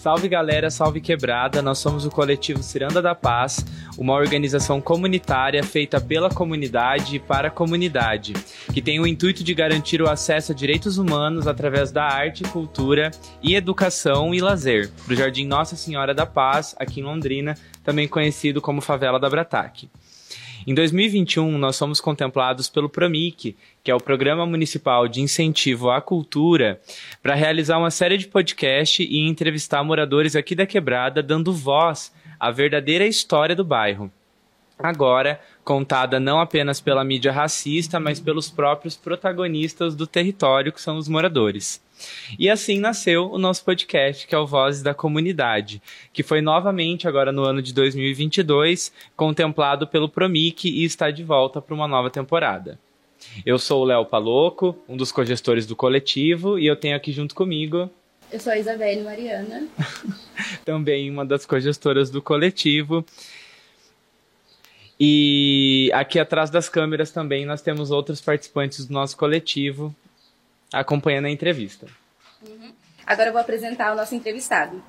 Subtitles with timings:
[0.00, 1.60] Salve galera, salve quebrada.
[1.60, 3.62] Nós somos o coletivo Ciranda da Paz,
[3.98, 8.32] uma organização comunitária feita pela comunidade e para a comunidade,
[8.72, 13.10] que tem o intuito de garantir o acesso a direitos humanos através da arte, cultura
[13.42, 17.54] e educação e lazer, para o Jardim Nossa Senhora da Paz, aqui em Londrina,
[17.84, 19.90] também conhecido como Favela da Brataque.
[20.66, 26.02] Em 2021, nós fomos contemplados pelo PROMIC, que é o Programa Municipal de Incentivo à
[26.02, 26.78] Cultura,
[27.22, 32.50] para realizar uma série de podcasts e entrevistar moradores aqui da Quebrada, dando voz à
[32.50, 34.12] verdadeira história do bairro.
[34.78, 40.98] Agora, contada não apenas pela mídia racista, mas pelos próprios protagonistas do território, que são
[40.98, 41.82] os moradores.
[42.38, 45.82] E assim nasceu o nosso podcast, que é o Vozes da Comunidade,
[46.12, 51.60] que foi novamente, agora no ano de 2022, contemplado pelo Promic e está de volta
[51.60, 52.78] para uma nova temporada.
[53.44, 57.34] Eu sou o Léo Paloco, um dos cogestores do coletivo, e eu tenho aqui junto
[57.34, 57.90] comigo.
[58.32, 59.66] Eu sou a Isabelle Mariana.
[60.64, 63.04] Também uma das cogestoras do coletivo.
[64.98, 69.94] E aqui atrás das câmeras também nós temos outros participantes do nosso coletivo,
[70.72, 71.86] acompanhando a entrevista.
[72.46, 72.72] Uhum.
[73.06, 74.82] Agora eu vou apresentar o nosso entrevistado.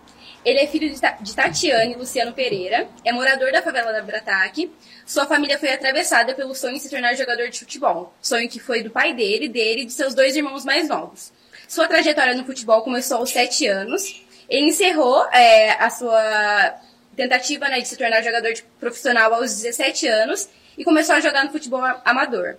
[0.44, 4.72] Ele é filho de Tatiane Luciano Pereira, é morador da favela da Brataque.
[5.06, 8.82] Sua família foi atravessada pelo sonho de se tornar jogador de futebol, sonho que foi
[8.82, 11.32] do pai dele, dele e de seus dois irmãos mais novos.
[11.68, 14.24] Sua trajetória no futebol começou aos sete anos.
[14.50, 16.82] Ele encerrou é, a sua
[17.16, 21.52] tentativa né, de se tornar jogador profissional aos 17 anos e começou a jogar no
[21.52, 22.56] futebol amador.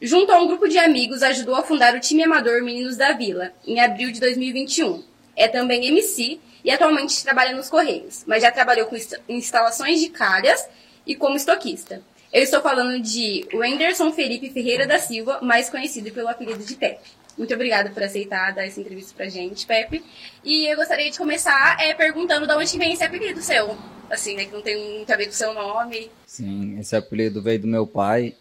[0.00, 3.52] Junto a um grupo de amigos, ajudou a fundar o time amador Meninos da Vila,
[3.66, 5.02] em abril de 2021.
[5.34, 8.96] É também MC e atualmente trabalha nos Correios, mas já trabalhou com
[9.28, 10.68] instalações de calhas
[11.04, 12.00] e como estoquista.
[12.32, 17.00] Eu estou falando de Wenderson Felipe Ferreira da Silva, mais conhecido pelo apelido de Pepe.
[17.36, 20.04] Muito obrigada por aceitar dar essa entrevista pra gente, Pepe.
[20.44, 23.76] E eu gostaria de começar é, perguntando de onde vem esse apelido seu.
[24.08, 26.08] Assim, né, que não tem muito a ver com o seu nome.
[26.24, 28.34] Sim, esse apelido veio do meu pai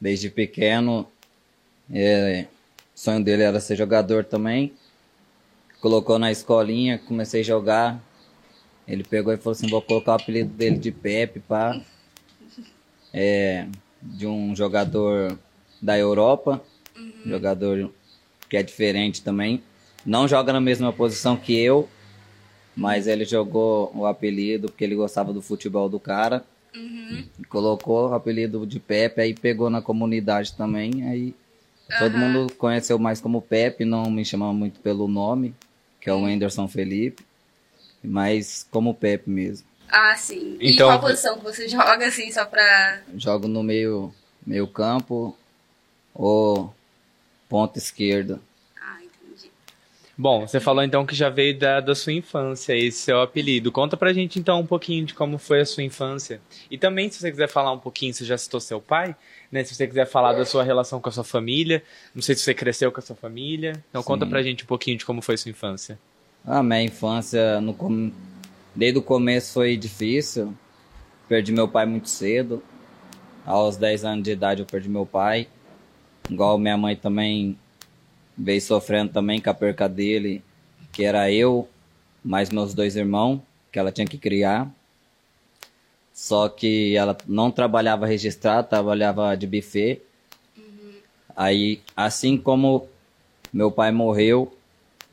[0.00, 1.06] desde pequeno.
[1.92, 2.46] É,
[2.94, 4.72] o sonho dele era ser jogador também.
[5.80, 8.02] Colocou na escolinha, comecei a jogar.
[8.86, 11.80] Ele pegou e falou assim: vou colocar o apelido dele de Pepe, pá.
[13.12, 13.66] É,
[14.02, 15.38] de um jogador
[15.80, 16.62] da Europa.
[16.96, 17.12] Uhum.
[17.26, 17.92] Jogador
[18.48, 19.62] que é diferente também.
[20.04, 21.88] Não joga na mesma posição que eu,
[22.74, 26.44] mas ele jogou o apelido porque ele gostava do futebol do cara.
[26.74, 27.24] Uhum.
[27.48, 31.34] Colocou o apelido de Pepe, aí pegou na comunidade também, aí
[31.90, 31.98] uhum.
[31.98, 35.54] todo mundo conheceu mais como Pepe, não me chamava muito pelo nome,
[36.00, 37.24] que é o Anderson Felipe,
[38.02, 39.66] mas como Pepe mesmo.
[39.88, 40.56] Ah, sim.
[40.60, 43.00] E então, qual posição que você joga, assim, só pra...
[43.16, 44.14] Jogo no meio,
[44.46, 45.36] meio campo
[46.14, 46.74] ou
[47.48, 48.40] ponta esquerda.
[50.20, 53.70] Bom, você falou então que já veio da, da sua infância, esse seu apelido.
[53.70, 56.40] Conta pra gente então um pouquinho de como foi a sua infância.
[56.68, 59.14] E também, se você quiser falar um pouquinho, você já citou seu pai,
[59.52, 59.62] né?
[59.62, 62.52] Se você quiser falar da sua relação com a sua família, não sei se você
[62.52, 63.74] cresceu com a sua família.
[63.90, 64.08] Então Sim.
[64.08, 65.96] conta pra gente um pouquinho de como foi a sua infância.
[66.44, 68.10] A minha infância, no com...
[68.74, 70.52] desde o começo foi difícil.
[71.28, 72.60] Perdi meu pai muito cedo.
[73.46, 75.46] Aos 10 anos de idade eu perdi meu pai.
[76.28, 77.56] Igual minha mãe também
[78.38, 80.42] veio sofrendo também com a perca dele,
[80.92, 81.68] que era eu,
[82.24, 83.40] mais meus dois irmãos,
[83.72, 84.70] que ela tinha que criar.
[86.12, 90.02] Só que ela não trabalhava registrado, trabalhava de buffet.
[90.56, 90.94] Uhum.
[91.36, 92.88] Aí, assim como
[93.52, 94.52] meu pai morreu,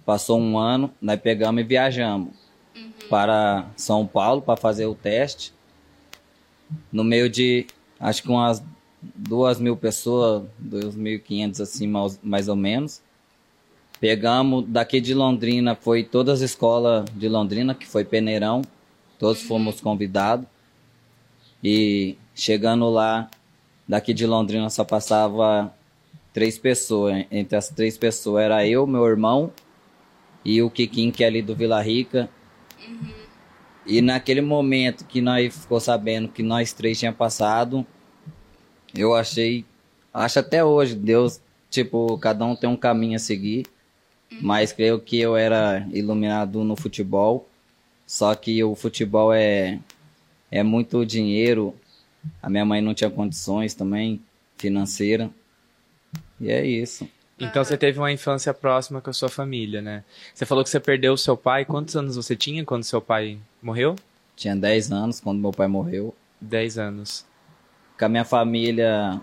[0.06, 2.34] passou um ano, nós pegamos e viajamos
[2.76, 2.92] uhum.
[3.10, 5.54] para São Paulo para fazer o teste.
[6.92, 7.68] No meio de,
[8.00, 8.64] acho que umas
[9.02, 13.05] duas mil pessoas, dois mil quinhentos assim, mais, mais ou menos.
[14.00, 18.62] Pegamos daqui de Londrina, foi todas as escolas de Londrina, que foi Peneirão,
[19.18, 19.48] todos uhum.
[19.48, 20.46] fomos convidados.
[21.64, 23.30] E chegando lá,
[23.88, 25.74] daqui de Londrina só passava
[26.34, 27.26] três pessoas.
[27.32, 29.52] Entre as três pessoas era eu, meu irmão
[30.46, 32.30] e o Kikin, que é ali do Vila Rica.
[32.88, 33.26] Uhum.
[33.86, 37.86] E naquele momento que nós ficou sabendo que nós três tinha passado,
[38.96, 39.66] eu achei,
[40.14, 43.66] acho até hoje, Deus, tipo, cada um tem um caminho a seguir.
[44.40, 47.48] Mas creio que eu era iluminado no futebol.
[48.06, 49.80] Só que o futebol é,
[50.52, 51.74] é muito dinheiro.
[52.42, 54.22] A minha mãe não tinha condições também,
[54.58, 55.30] financeira.
[56.40, 57.08] E é isso.
[57.40, 60.04] Então você teve uma infância próxima com a sua família, né?
[60.34, 61.66] Você falou que você perdeu o seu pai.
[61.66, 63.96] Quantos anos você tinha quando seu pai morreu?
[64.36, 66.16] Tinha 10 anos quando meu pai morreu.
[66.40, 67.26] 10 anos.
[67.98, 69.22] Com a minha família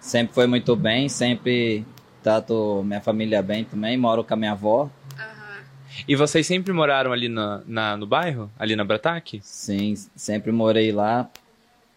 [0.00, 1.84] sempre foi muito bem, sempre
[2.24, 4.84] trato minha família bem também, moro com a minha avó.
[4.84, 5.64] Uhum.
[6.08, 8.50] E vocês sempre moraram ali na, na no bairro?
[8.58, 9.40] Ali na Brataque?
[9.42, 11.28] Sim, sempre morei lá.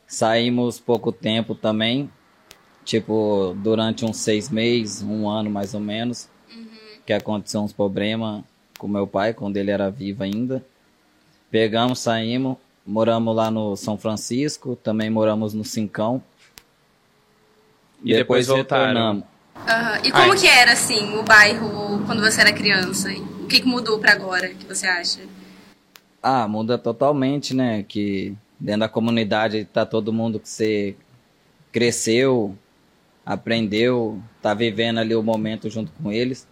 [0.06, 2.12] Saímos pouco tempo também.
[2.84, 6.30] Tipo, durante uns seis meses, um ano mais ou menos.
[7.06, 8.44] Que aconteceu uns problemas
[8.78, 10.64] com meu pai, quando ele era vivo ainda.
[11.50, 12.58] Pegamos, saímos.
[12.86, 14.76] Moramos lá no São Francisco.
[14.76, 16.22] Também moramos no Cincão.
[18.04, 19.24] E depois voltaram.
[19.66, 20.00] Aham.
[20.04, 20.38] E como Ai.
[20.38, 23.10] que era, assim, o bairro quando você era criança?
[23.42, 25.22] O que, que mudou pra agora, que você acha?
[26.22, 27.84] Ah, muda totalmente, né?
[27.84, 30.96] Que dentro da comunidade tá todo mundo que você
[31.72, 32.58] cresceu,
[33.26, 36.48] aprendeu, tá vivendo ali o momento junto com eles.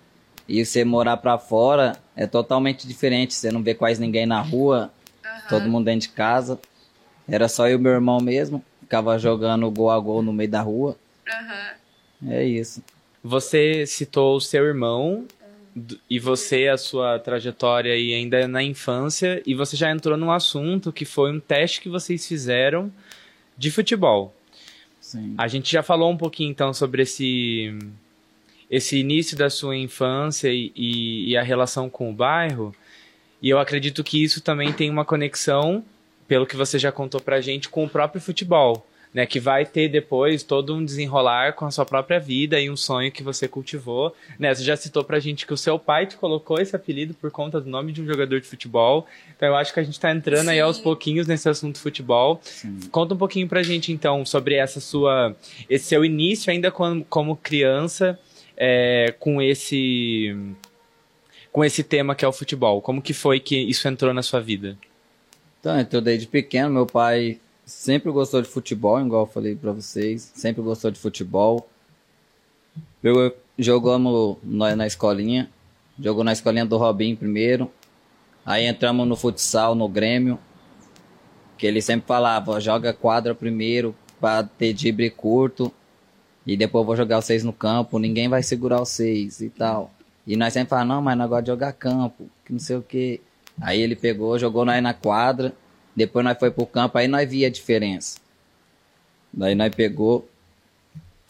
[0.47, 3.33] E você morar pra fora é totalmente diferente.
[3.33, 4.93] Você não vê quase ninguém na rua,
[5.49, 6.59] todo mundo dentro de casa.
[7.27, 8.63] Era só eu e meu irmão mesmo.
[8.81, 10.95] Ficava jogando gol a gol no meio da rua.
[11.27, 11.71] Aham.
[12.27, 12.83] É isso.
[13.27, 15.25] Você citou o seu irmão
[16.07, 20.93] e você, a sua trajetória aí ainda na infância, e você já entrou num assunto
[20.93, 22.93] que foi um teste que vocês fizeram
[23.57, 24.31] de futebol.
[25.01, 25.33] Sim.
[25.39, 27.75] A gente já falou um pouquinho então sobre esse
[28.69, 32.75] esse início da sua infância e, e- e a relação com o bairro.
[33.41, 35.83] E eu acredito que isso também tem uma conexão,
[36.27, 38.85] pelo que você já contou pra gente, com o próprio futebol.
[39.15, 42.75] Né, que vai ter depois todo um desenrolar com a sua própria vida e um
[42.75, 44.13] sonho que você cultivou.
[44.37, 47.31] Né, você já citou pra gente que o seu pai te colocou esse apelido por
[47.31, 49.07] conta do nome de um jogador de futebol.
[49.33, 50.83] Então eu acho que a gente tá entrando aí aos Sim.
[50.83, 52.41] pouquinhos nesse assunto futebol.
[52.91, 55.33] Conta um pouquinho pra gente, então, sobre essa sua.
[55.69, 58.19] Esse seu início ainda como, como criança
[58.57, 60.35] é, com esse.
[61.53, 62.81] Com esse tema que é o futebol.
[62.81, 64.77] Como que foi que isso entrou na sua vida?
[65.61, 70.31] Então, então desde pequeno, meu pai sempre gostou de futebol, igual eu falei pra vocês,
[70.35, 71.67] sempre gostou de futebol.
[73.03, 75.49] Eu, jogamos nós na escolinha,
[75.99, 77.71] jogou na escolinha do Robinho primeiro,
[78.45, 80.37] aí entramos no futsal, no Grêmio,
[81.57, 85.71] que ele sempre falava, joga quadra primeiro pra ter drible curto,
[86.45, 89.91] e depois vou jogar vocês no campo, ninguém vai segurar vocês e tal.
[90.27, 92.81] E nós sempre falamos, não, mas nós gostamos de jogar campo, que não sei o
[92.81, 93.21] que.
[93.59, 95.53] Aí ele pegou, jogou nós na quadra,
[95.95, 98.17] depois nós foi pro campo, aí nós via a diferença.
[99.31, 100.27] Daí nós pegou,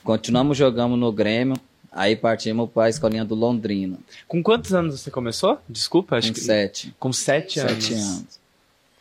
[0.04, 1.60] continuamos jogando no Grêmio,
[1.92, 3.98] aí partimos pra escolinha do Londrina,
[4.28, 5.60] Com quantos anos você começou?
[5.68, 6.40] Desculpa, acho com que.
[6.42, 6.96] sete.
[7.00, 7.72] Com sete, anos.
[7.74, 8.40] Sete anos.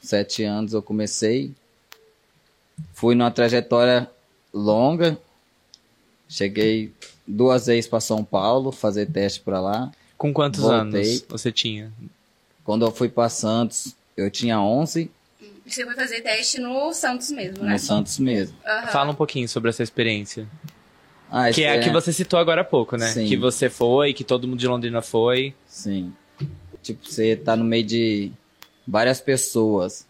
[0.01, 1.53] Sete anos eu comecei.
[2.93, 4.11] Fui numa trajetória
[4.53, 5.19] longa.
[6.29, 6.93] Cheguei
[7.27, 9.93] duas vezes para São Paulo fazer teste para lá.
[10.17, 10.79] Com quantos Voltei.
[10.79, 11.93] anos você tinha?
[12.65, 15.11] Quando eu fui para Santos, eu tinha 11
[15.67, 17.73] Você foi fazer teste no Santos mesmo, né?
[17.73, 18.57] no Santos mesmo.
[18.67, 18.87] Aham.
[18.89, 20.47] Fala um pouquinho sobre essa experiência.
[21.31, 23.07] Ah, Que é a que você citou agora há pouco, né?
[23.07, 23.27] Sim.
[23.27, 25.55] Que você foi, que todo mundo de Londrina foi.
[25.67, 26.13] Sim.
[26.83, 28.31] Tipo, você tá no meio de
[28.87, 30.07] várias pessoas.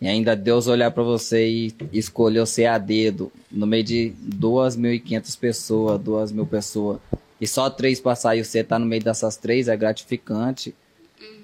[0.00, 3.32] E ainda Deus olhar pra você e escolher você a dedo.
[3.50, 7.00] No meio de 2.500 pessoas, 2.000 pessoas.
[7.40, 10.74] E só três passar e você tá no meio dessas três é gratificante.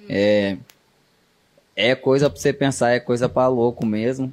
[0.08, 0.56] É,
[1.76, 4.32] é coisa pra você pensar, é coisa pra louco mesmo.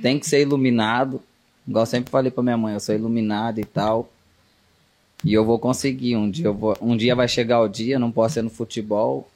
[0.00, 1.22] Tem que ser iluminado.
[1.66, 4.08] Igual eu sempre falei pra minha mãe, eu sou iluminado e tal.
[5.24, 6.16] E eu vou conseguir.
[6.16, 9.28] Um dia, eu vou, um dia vai chegar o dia, não posso ser no futebol.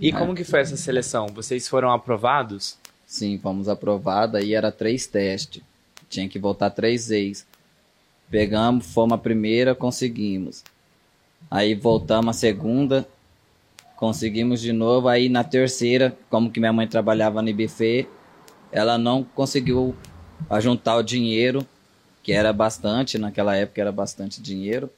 [0.00, 1.26] E como que foi essa seleção?
[1.28, 2.76] Vocês foram aprovados?
[3.06, 4.36] Sim, fomos aprovados.
[4.36, 5.62] Aí era três testes.
[6.08, 7.46] Tinha que voltar três vezes.
[8.30, 10.62] Pegamos, fomos a primeira, conseguimos.
[11.50, 13.08] Aí voltamos a segunda,
[14.00, 15.08] conseguimos de novo.
[15.08, 18.08] Aí na terceira, como que minha mãe trabalhava no buffet,
[18.72, 19.94] ela não conseguiu
[20.48, 21.64] ajuntar o dinheiro,
[22.22, 24.90] que era bastante, naquela época era bastante dinheiro.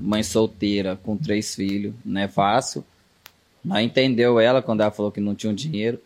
[0.00, 2.82] Mãe solteira com três filhos, não é fácil.
[3.62, 6.00] Nós entendeu ela quando ela falou que não tinha um dinheiro.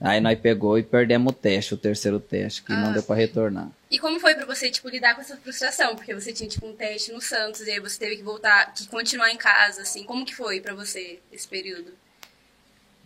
[0.00, 3.16] Aí nós pegou e perdemos o teste, o terceiro teste, que não Ah, deu pra
[3.16, 3.68] retornar.
[3.90, 5.96] E como foi pra você, tipo, lidar com essa frustração?
[5.96, 8.86] Porque você tinha, tipo, um teste no Santos e aí você teve que voltar, que
[8.86, 10.04] continuar em casa, assim.
[10.04, 11.90] Como que foi pra você esse período?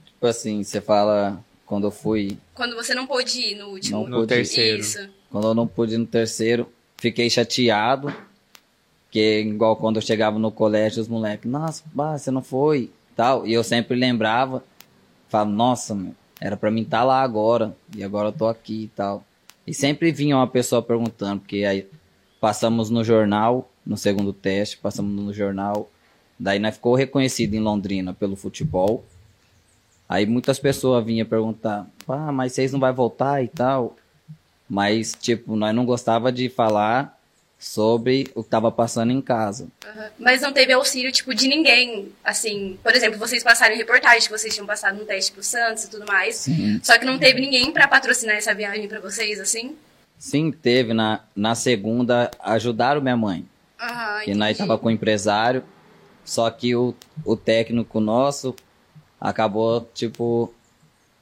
[0.04, 4.00] Tipo assim, você fala quando eu fui, Quando você não pôde ir no último.
[4.02, 4.28] Não No pude.
[4.28, 4.80] terceiro.
[4.80, 5.08] Isso.
[5.30, 8.14] quando eu não pude ir no terceiro, fiquei chateado.
[9.10, 13.46] Que igual quando eu chegava no colégio, os moleques, nossa, bah, você não foi, tal.
[13.46, 14.62] E eu sempre lembrava,
[15.28, 18.88] falava, nossa, meu, era pra mim estar lá agora, e agora eu tô aqui e
[18.88, 19.22] tal.
[19.64, 21.86] E sempre vinha uma pessoa perguntando, porque aí
[22.40, 25.88] passamos no jornal, no segundo teste, passamos no jornal.
[26.36, 29.04] Daí nós ficou reconhecido em Londrina pelo futebol.
[30.08, 33.94] Aí muitas pessoas vinham perguntar, ah, mas vocês não vai voltar e tal.
[34.68, 37.16] Mas, tipo, nós não gostava de falar
[37.62, 39.68] sobre o que estava passando em casa.
[39.86, 40.04] Uhum.
[40.18, 44.36] Mas não teve auxílio, tipo, de ninguém, assim, por exemplo, vocês passaram em reportagem que
[44.36, 46.80] vocês tinham passado um teste pro Santos e tudo mais, Sim.
[46.82, 49.76] só que não teve ninguém para patrocinar essa viagem para vocês, assim?
[50.18, 50.92] Sim, teve.
[50.92, 53.46] Na, na segunda, ajudaram minha mãe.
[53.80, 55.62] Uhum, que nós tava com o empresário,
[56.24, 58.56] só que o, o técnico nosso
[59.20, 60.52] acabou, tipo,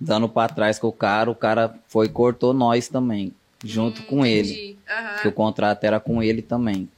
[0.01, 4.27] dando para trás com o cara, o cara foi cortou nós também, junto hum, com
[4.27, 4.53] entendi.
[4.53, 4.79] ele.
[4.89, 5.23] Uhum.
[5.23, 6.89] Que o contrato era com ele também.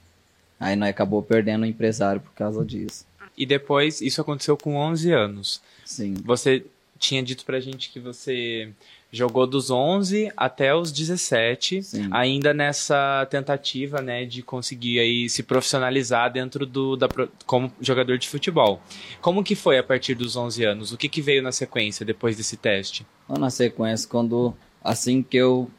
[0.58, 3.04] Aí nós acabou perdendo o empresário por causa disso.
[3.36, 5.60] E depois, isso aconteceu com 11 anos.
[5.84, 6.14] Sim.
[6.24, 6.64] Você
[6.98, 8.70] tinha dito pra gente que você
[9.10, 12.08] jogou dos 11 até os 17, Sim.
[12.10, 17.08] ainda nessa tentativa, né, de conseguir aí se profissionalizar dentro do da
[17.44, 18.80] como jogador de futebol.
[19.20, 20.92] Como que foi a partir dos 11 anos?
[20.92, 23.04] O que que veio na sequência depois desse teste?
[23.28, 25.70] Na sequência, quando assim que eu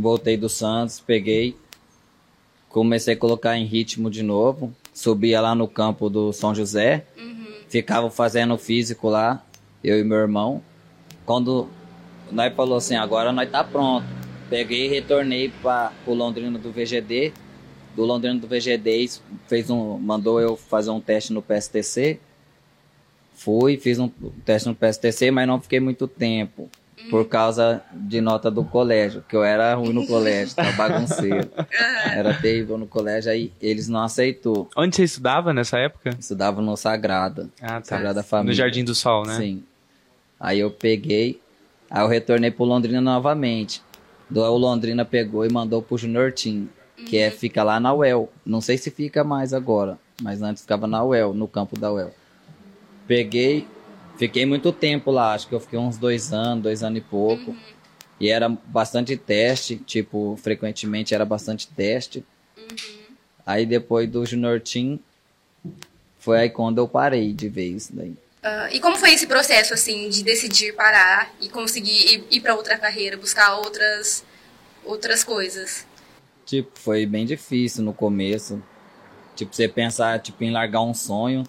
[0.00, 1.56] voltei do Santos, peguei,
[2.68, 7.46] comecei a colocar em ritmo de novo, subia lá no campo do São José, uhum.
[7.68, 9.44] ficava fazendo físico lá,
[9.82, 10.62] eu e meu irmão.
[11.24, 11.68] Quando
[12.30, 14.06] nós falou assim, agora nós tá pronto.
[14.48, 17.32] Peguei e retornei para o Londrina do VGD.
[17.94, 19.10] Do Londrina do VGD
[19.46, 22.18] fez um, mandou eu fazer um teste no PSTC.
[23.34, 24.08] Fui, fiz um
[24.44, 26.68] teste no PSTC, mas não fiquei muito tempo.
[27.08, 31.48] Por causa de nota do colégio, que eu era ruim no colégio, tava bagunceiro.
[32.12, 34.68] Era terrível no colégio, aí eles não aceitou.
[34.76, 36.10] Onde você estudava nessa época?
[36.18, 37.48] Estudava no Sagrada.
[37.60, 37.84] Ah, tá.
[37.84, 38.50] Sagrada Família.
[38.50, 39.36] No Jardim do Sol, né?
[39.36, 39.64] Sim.
[40.38, 41.40] Aí eu peguei,
[41.90, 43.82] Aí eu retornei pro Londrina novamente.
[44.28, 48.30] Do o Londrina pegou e mandou pro Junior Team, que é, fica lá na UEL.
[48.46, 52.14] Não sei se fica mais agora, mas antes ficava na UEL, no campo da UEL.
[53.08, 53.66] Peguei,
[54.20, 57.52] fiquei muito tempo lá, acho que eu fiquei uns dois anos, dois anos e pouco.
[57.52, 57.58] Uhum.
[58.20, 62.22] E era bastante teste, tipo, frequentemente era bastante teste.
[62.54, 63.16] Uhum.
[63.46, 65.00] Aí depois do Junior Team,
[66.18, 68.10] foi aí quando eu parei de ver isso daí.
[68.10, 72.54] Uh, e como foi esse processo, assim, de decidir parar e conseguir ir, ir para
[72.54, 74.22] outra carreira, buscar outras,
[74.84, 75.86] outras coisas?
[76.44, 78.62] Tipo, foi bem difícil no começo.
[79.34, 81.42] Tipo, você pensar tipo, em largar um sonho,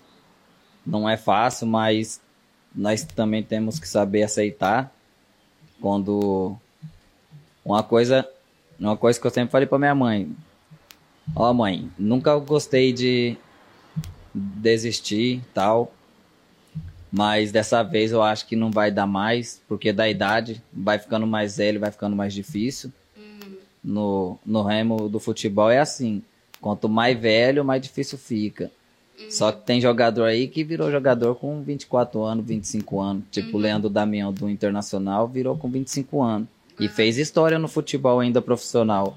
[0.85, 2.21] não é fácil, mas
[2.75, 4.93] nós também temos que saber aceitar.
[5.79, 6.55] Quando
[7.65, 8.27] uma coisa,
[8.79, 10.35] uma coisa que eu sempre falei para minha mãe,
[11.35, 13.35] ó oh, mãe, nunca gostei de
[14.33, 15.91] desistir, tal
[17.11, 21.27] mas dessa vez eu acho que não vai dar mais, porque da idade vai ficando
[21.27, 22.91] mais velho, vai ficando mais difícil.
[23.17, 23.57] Uhum.
[23.83, 26.23] No, no remo do futebol é assim.
[26.61, 28.71] Quanto mais velho, mais difícil fica.
[29.23, 29.31] Uhum.
[29.31, 33.23] Só que tem jogador aí que virou jogador com 24 anos, 25 anos.
[33.31, 33.61] Tipo o uhum.
[33.61, 36.47] Leandro Damião do Internacional virou com 25 anos.
[36.79, 39.15] E fez história no futebol ainda profissional.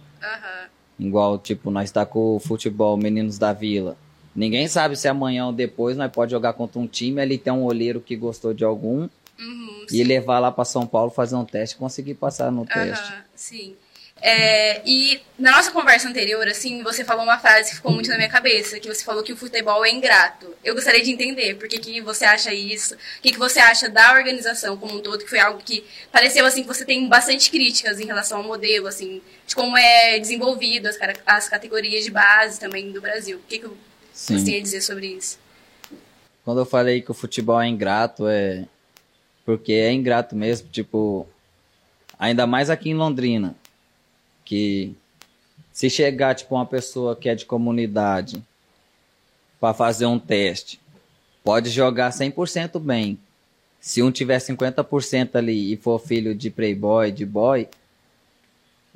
[0.98, 3.96] Igual, tipo, nós tá com o futebol Meninos da Vila.
[4.34, 7.64] Ninguém sabe se amanhã ou depois nós pode jogar contra um time, ali tem um
[7.64, 9.08] olheiro que gostou de algum
[9.38, 13.12] uhum, e levar lá para São Paulo fazer um teste e conseguir passar no teste.
[13.12, 13.76] Uhum, sim.
[14.22, 18.16] É, e na nossa conversa anterior, assim, você falou uma frase que ficou muito na
[18.16, 20.54] minha cabeça, que você falou que o futebol é ingrato.
[20.64, 23.88] Eu gostaria de entender por que, que você acha isso, o que, que você acha
[23.88, 27.50] da organização como um todo, que foi algo que pareceu, assim, que você tem bastante
[27.50, 32.58] críticas em relação ao modelo, assim, de como é desenvolvido as, as categorias de base
[32.58, 33.38] também do Brasil.
[33.38, 33.68] O que, que
[34.12, 34.38] Sim.
[34.38, 35.38] você ia dizer sobre isso?
[36.44, 38.64] Quando eu falei que o futebol é ingrato, é
[39.44, 41.28] porque é ingrato mesmo, tipo,
[42.18, 43.54] ainda mais aqui em Londrina,
[44.44, 44.94] que
[45.72, 48.42] se chegar tipo uma pessoa que é de comunidade
[49.60, 50.80] para fazer um teste,
[51.42, 53.18] pode jogar 100% bem.
[53.80, 57.68] Se um tiver 50% ali e for filho de playboy, de boy,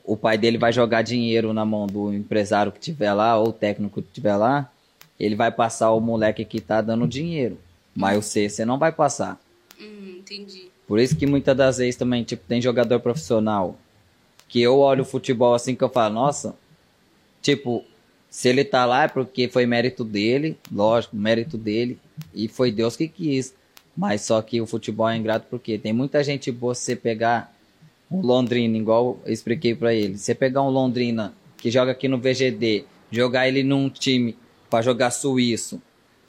[0.05, 4.01] o pai dele vai jogar dinheiro na mão do empresário que tiver lá ou técnico
[4.01, 4.71] que tiver lá
[5.19, 7.59] ele vai passar o moleque que tá dando dinheiro.
[7.95, 9.41] Mas o C você não vai passar.
[9.81, 10.71] Hum, entendi.
[10.87, 13.77] Por isso que muitas das vezes também, tipo, tem jogador profissional
[14.49, 16.57] que eu olho o futebol assim que eu falo, nossa,
[17.43, 17.85] tipo,
[18.31, 21.99] se ele tá lá é porque foi mérito dele, lógico, mérito dele,
[22.35, 23.55] e foi Deus que quis.
[23.97, 27.53] Mas só que o futebol é ingrato porque tem muita gente boa se você pegar
[28.11, 30.17] um Londrina, igual eu expliquei para ele.
[30.17, 34.37] Você pegar um Londrina que joga aqui no VGD, jogar ele num time
[34.71, 35.83] para jogar suíço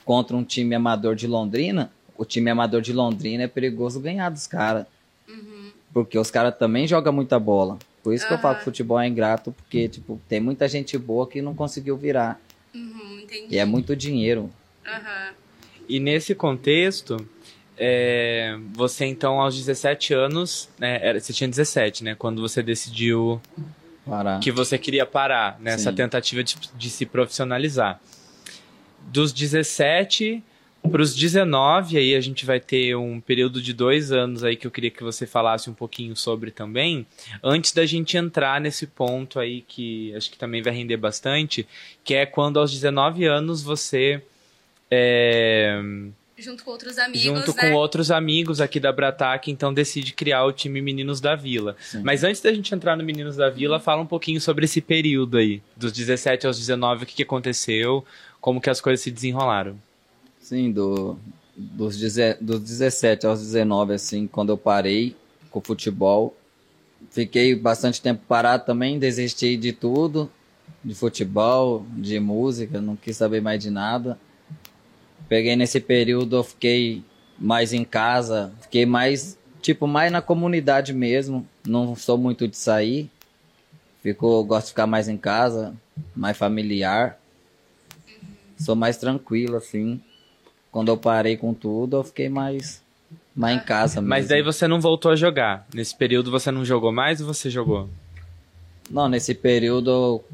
[0.04, 4.48] contra um time amador de Londrina, o time amador de Londrina é perigoso ganhar dos
[4.48, 4.86] caras.
[5.28, 5.72] Uhum.
[5.94, 7.78] Porque os caras também jogam muita bola.
[8.04, 8.30] Por isso uhum.
[8.30, 11.54] que eu falo que futebol é ingrato, porque tipo, tem muita gente boa que não
[11.54, 12.40] conseguiu virar.
[12.74, 14.50] Uhum, e é muito dinheiro.
[15.88, 17.18] E nesse contexto,
[17.78, 22.16] é, você então aos 17 anos, né, você tinha 17, né?
[22.16, 23.42] Quando você decidiu
[24.06, 24.40] Parar.
[24.40, 25.96] que você queria parar nessa Sim.
[25.96, 28.00] tentativa de, de se profissionalizar.
[29.08, 30.44] Dos 17
[30.90, 34.66] para os 19, aí a gente vai ter um período de dois anos aí que
[34.66, 37.06] eu queria que você falasse um pouquinho sobre também,
[37.44, 41.68] antes da gente entrar nesse ponto aí que acho que também vai render bastante,
[42.04, 44.22] que é quando aos 19 anos você
[44.90, 45.82] é,
[46.40, 47.62] Junto com outros amigos, junto né?
[47.62, 51.76] com outros amigos aqui da Brataque, então decide criar o time Meninos da Vila.
[51.82, 52.02] Sim.
[52.02, 55.38] Mas antes da gente entrar no Meninos da Vila, fala um pouquinho sobre esse período
[55.38, 58.06] aí, dos 17 aos 19, o que, que aconteceu,
[58.40, 59.78] como que as coisas se desenrolaram.
[60.50, 61.16] Sim, do,
[61.56, 61.96] dos,
[62.42, 65.16] dos 17 aos 19, assim, quando eu parei
[65.52, 66.36] com o futebol,
[67.12, 70.28] fiquei bastante tempo parado também, desisti de tudo,
[70.84, 74.18] de futebol, de música, não quis saber mais de nada.
[75.28, 77.04] Peguei nesse período, eu fiquei
[77.38, 83.08] mais em casa, fiquei mais, tipo, mais na comunidade mesmo, não sou muito de sair,
[84.02, 85.76] fico, gosto de ficar mais em casa,
[86.16, 87.20] mais familiar.
[88.58, 90.02] Sou mais tranquilo, assim.
[90.80, 92.82] Quando eu parei com tudo, eu fiquei mais,
[93.36, 94.08] mais em casa mesmo.
[94.08, 95.68] Mas daí você não voltou a jogar.
[95.74, 97.90] Nesse período você não jogou mais ou você jogou?
[98.90, 100.26] Não, nesse período eu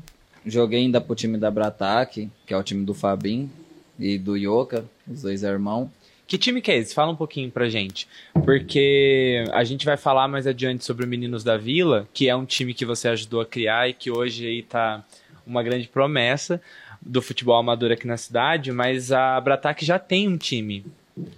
[0.45, 3.49] joguei ainda pro time da Brataque, que é o time do Fabinho
[3.97, 5.89] e do Yoka, os dois irmãos.
[6.27, 6.93] Que time que é esse?
[6.93, 8.07] Fala um pouquinho pra gente.
[8.45, 12.45] Porque a gente vai falar mais adiante sobre o Meninos da Vila, que é um
[12.45, 15.03] time que você ajudou a criar e que hoje aí tá
[15.43, 16.61] uma grande promessa
[17.05, 20.83] do futebol amador aqui na cidade, mas a Brataque já tem um time.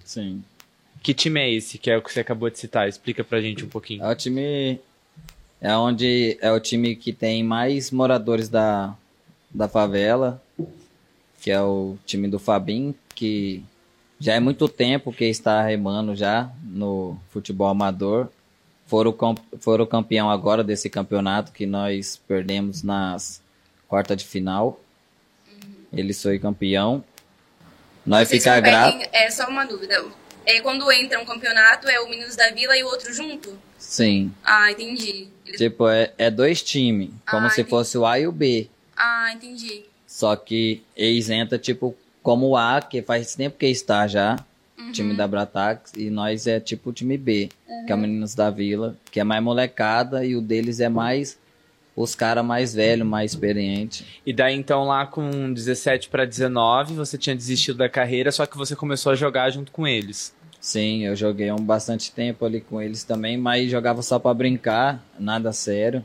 [0.02, 0.42] Sim.
[1.02, 2.88] Que time é esse, que é o que você acabou de citar?
[2.88, 4.02] Explica pra gente um pouquinho.
[4.02, 4.80] É o time.
[5.60, 8.96] É onde é o time que tem mais moradores da,
[9.50, 10.42] da favela,
[11.40, 13.62] que é o time do Fabinho, que
[14.20, 18.28] já é muito tempo que está remando já no futebol amador.
[18.86, 19.14] Foram,
[19.60, 23.42] foram campeão agora desse campeonato que nós perdemos nas
[23.86, 24.80] quartas de final.
[25.92, 27.02] Eles foi campeão.
[28.04, 28.92] Nós ficar grato.
[28.92, 30.04] competem- É só uma dúvida.
[30.46, 33.56] É quando entra um campeonato, é o Meninos da Vila e o outro junto?
[33.78, 34.32] Sim.
[34.42, 35.28] Ah, entendi.
[35.46, 37.70] Eles- Tipo, é, é dois times, como Ah, se entendi.
[37.70, 38.68] fosse o A e o B.
[38.96, 39.84] Ah, entendi.
[40.06, 44.38] Só que eles entram, tipo, como o A, que faz tempo que está já,
[44.78, 44.92] Uhum.
[44.92, 47.50] time da Bratax, e nós é tipo o time B,
[47.86, 51.38] que é o Meninos da Vila, que é mais molecada, e o deles é mais
[52.02, 54.04] os caras mais velhos, mais experientes.
[54.24, 58.56] E daí então lá com 17 pra 19, você tinha desistido da carreira, só que
[58.56, 60.34] você começou a jogar junto com eles.
[60.60, 65.02] Sim, eu joguei um bastante tempo ali com eles também, mas jogava só pra brincar,
[65.18, 66.04] nada sério.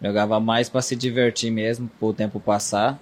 [0.00, 2.98] Jogava mais pra se divertir mesmo, pro tempo passar.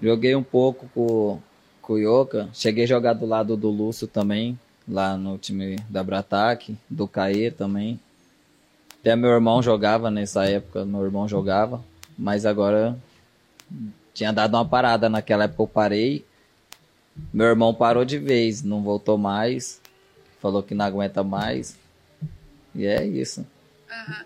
[0.00, 1.40] Joguei um pouco com,
[1.80, 6.02] com o Yoka, cheguei a jogar do lado do Lúcio também, lá no time da
[6.02, 7.98] Brataque, do Caê também.
[9.04, 11.84] Até meu irmão jogava nessa época, meu irmão jogava,
[12.16, 12.98] mas agora
[14.14, 16.24] tinha dado uma parada naquela época eu parei.
[17.30, 19.78] Meu irmão parou de vez, não voltou mais.
[20.40, 21.78] Falou que não aguenta mais.
[22.74, 23.46] E é isso.
[23.90, 24.24] Aham.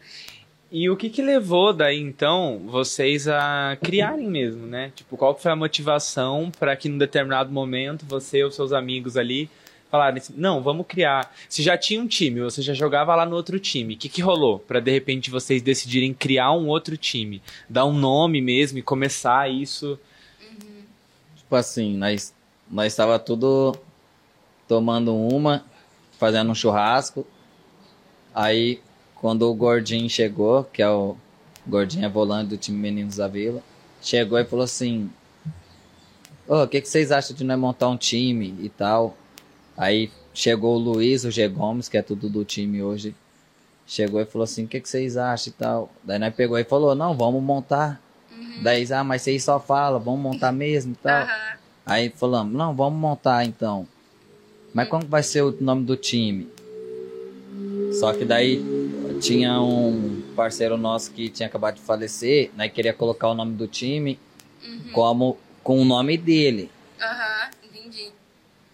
[0.70, 4.92] E o que que levou daí então vocês a criarem mesmo, né?
[4.94, 9.16] Tipo, qual que foi a motivação para que num determinado momento você os seus amigos
[9.16, 9.50] ali
[9.90, 11.34] falarem assim, não, vamos criar.
[11.48, 13.94] Se já tinha um time, você já jogava lá no outro time.
[13.94, 17.92] O que que rolou para de repente vocês decidirem criar um outro time, dar um
[17.92, 19.98] nome mesmo e começar isso?
[21.36, 22.34] Tipo assim, nós,
[22.70, 23.74] nós estava tudo
[24.66, 25.64] tomando uma,
[26.18, 27.26] fazendo um churrasco.
[28.34, 28.80] Aí,
[29.14, 31.16] quando o Gordinho chegou, que é o
[31.66, 33.62] Gordinho é volante do time Meninos da Vila,
[34.02, 35.10] chegou e falou assim:
[36.46, 39.16] o que, que vocês acham de nós montar um time e tal?
[39.78, 43.14] Aí chegou o Luiz, o G Gomes, que é tudo do time hoje.
[43.86, 45.92] Chegou e falou assim: o que, que vocês acham e tal?
[46.02, 48.02] Daí nós pegou e falou: não, vamos montar.
[48.60, 51.22] Daí, ah, mas vocês só falam, vamos montar mesmo e tal.
[51.22, 51.58] Aham.
[51.86, 53.86] Aí falamos, não, vamos montar então.
[54.74, 56.48] Mas como que vai ser o nome do time?
[57.98, 58.62] Só que daí
[59.20, 62.68] tinha um parceiro nosso que tinha acabado de falecer, né?
[62.68, 64.18] Queria colocar o nome do time
[64.92, 66.70] como com o nome dele.
[67.00, 67.57] Aham, entendi.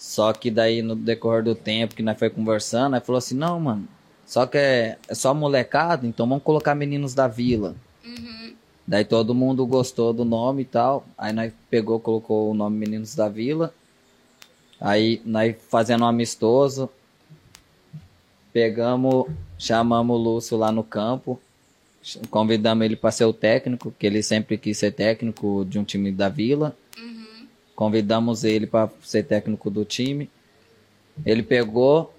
[0.05, 3.59] Só que daí no decorrer do tempo que nós foi conversando, aí falou assim, não,
[3.59, 3.89] mano,
[4.27, 7.75] só que é, é só molecada, então vamos colocar meninos da vila.
[8.05, 8.55] Uhum.
[8.87, 11.07] Daí todo mundo gostou do nome e tal.
[11.17, 13.73] Aí nós pegou, colocou o nome Meninos da Vila.
[14.79, 16.91] Aí nós fazendo um amistoso.
[18.53, 19.27] Pegamos,
[19.59, 21.41] chamamos o Lúcio lá no campo.
[22.29, 26.13] Convidamos ele para ser o técnico, que ele sempre quis ser técnico de um time
[26.13, 26.77] da Vila.
[27.75, 27.77] Uhum.
[27.77, 30.31] Convidamos ele para ser técnico do time.
[31.25, 32.15] Ele pegou,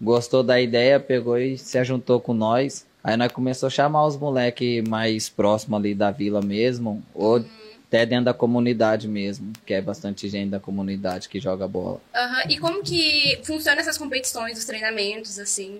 [0.00, 2.86] gostou da ideia, pegou e se juntou com nós.
[3.04, 7.44] Aí nós começamos a chamar os moleques mais próximos ali da vila mesmo, ou Uhum.
[7.88, 12.00] até dentro da comunidade mesmo, que é bastante gente da comunidade que joga bola.
[12.14, 12.42] Aham.
[12.48, 15.78] E como que funciona essas competições, os treinamentos, assim?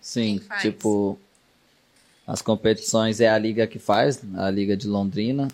[0.00, 1.18] Sim, tipo,
[2.26, 5.48] as competições é a liga que faz, a liga de Londrina,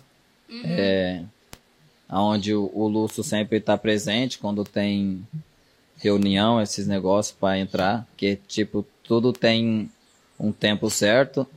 [0.49, 0.61] Uhum.
[0.65, 1.23] é
[2.21, 5.25] onde o, o Lúcio sempre está presente quando tem
[5.97, 9.89] reunião, esses negócios para entrar, que tipo tudo tem
[10.39, 11.47] um tempo certo,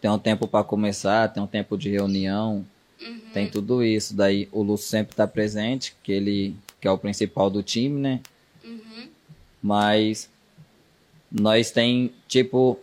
[0.00, 2.64] tem um tempo para começar, tem um tempo de reunião,
[3.00, 3.20] Uhum.
[3.32, 4.14] tem tudo isso.
[4.14, 8.20] Daí o Lúcio sempre está presente, que ele que é o principal do time, né?
[8.64, 9.08] Uhum.
[9.62, 10.30] Mas
[11.30, 12.78] nós tem tipo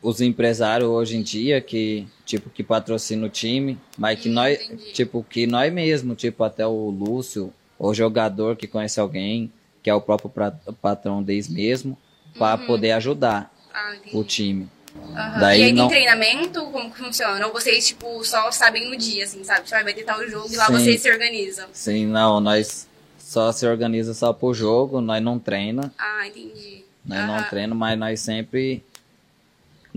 [0.00, 4.92] os empresários hoje em dia que tipo que patrocina o time, mas que nós entendi.
[4.92, 9.94] tipo que nós mesmo, tipo até o Lúcio, o jogador que conhece alguém, que é
[9.94, 10.50] o próprio pra-
[10.82, 11.96] patrão deles mesmo,
[12.38, 14.68] para poder ajudar Ah, o time.
[15.16, 15.40] Aham.
[15.40, 16.64] daí e aí não- tem treinamento?
[16.66, 17.46] Como que funciona?
[17.46, 19.62] Ou vocês, tipo, só sabem no dia, assim, sabe?
[19.64, 20.72] Tipo, ah, vai ter tal jogo e lá Sim.
[20.72, 21.68] vocês se organizam.
[21.72, 26.84] Sim, não, nós só se organiza só pro jogo, nós não treina, Ah, entendi.
[27.04, 27.48] nós não Aham.
[27.50, 28.82] treina, mas nós sempre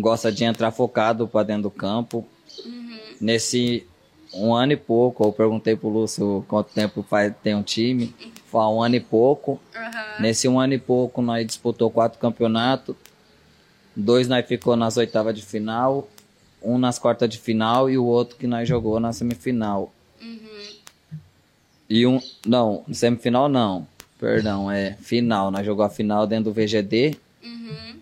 [0.01, 2.25] gosta de entrar focado para dentro do campo.
[2.65, 2.97] Uhum.
[3.21, 3.85] Nesse
[4.33, 8.13] um ano e pouco, eu perguntei pro Lúcio quanto tempo faz tem um time.
[8.45, 9.59] Foi um ano e pouco.
[9.75, 10.21] Aham.
[10.21, 12.95] Nesse um ano e pouco, nós disputou quatro campeonatos.
[13.95, 16.07] Dois nós ficou nas oitavas de final,
[16.63, 19.91] um nas quartas de final e o outro que nós jogou na semifinal.
[20.21, 20.39] Uhum.
[21.89, 22.21] E um.
[22.45, 23.85] Não, semifinal não.
[24.17, 25.51] Perdão, é final.
[25.51, 27.95] Nós jogou a final dentro do VGD, Uhum.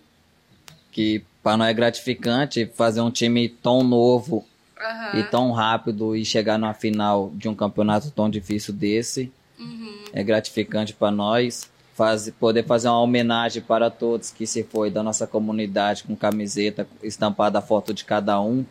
[0.92, 4.44] que para nós é gratificante fazer um time tão novo
[4.78, 5.18] Aham.
[5.18, 9.32] e tão rápido e chegar numa final de um campeonato tão difícil desse.
[9.58, 10.04] Uhum.
[10.12, 11.70] É gratificante para nós.
[11.94, 16.86] Faz, poder fazer uma homenagem para todos que se foi da nossa comunidade com camiseta
[17.02, 18.64] estampada a foto de cada um.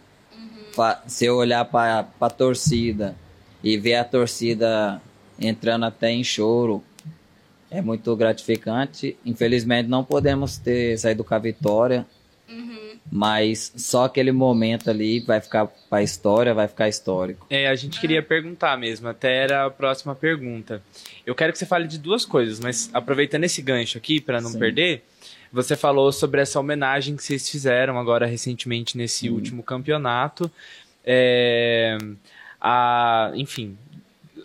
[0.73, 3.15] Fa- Se eu olhar para a torcida
[3.63, 4.99] e ver a torcida
[5.39, 6.83] entrando até em choro,
[7.69, 9.15] é muito gratificante.
[9.23, 12.07] Infelizmente não podemos ter saído com a vitória,
[12.49, 12.97] Uhum.
[13.11, 17.45] mas só aquele momento ali vai ficar para a história, vai ficar histórico.
[17.49, 20.81] É, a gente queria perguntar mesmo, até era a próxima pergunta.
[21.25, 24.49] Eu quero que você fale de duas coisas, mas aproveitando esse gancho aqui, para não
[24.49, 24.59] Sim.
[24.59, 25.03] perder,
[25.51, 30.51] você falou sobre essa homenagem que vocês fizeram agora recentemente nesse último campeonato.
[31.05, 31.97] É,
[32.61, 33.77] a, enfim,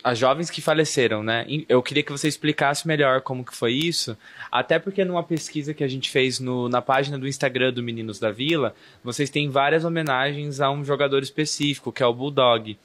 [0.05, 1.47] as jovens que faleceram, né?
[1.67, 4.15] Eu queria que você explicasse melhor como que foi isso,
[4.51, 8.19] até porque numa pesquisa que a gente fez no- na página do Instagram do Meninos
[8.19, 12.77] da Vila, vocês têm várias homenagens a um jogador específico, que é o Bulldog.